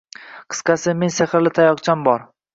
[0.53, 2.27] Qisqasi, men sehrli tayoqcham bor.